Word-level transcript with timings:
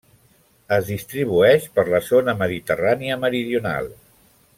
Es 0.77 0.87
distribueix 0.91 1.67
per 1.75 1.85
la 1.91 2.01
zona 2.07 2.35
mediterrània 2.39 3.19
meridional. 3.27 3.93